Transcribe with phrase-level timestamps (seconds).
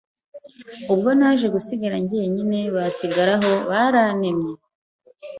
[0.93, 4.53] Ubwo naje gusigara njyenyine basigaraho barantemye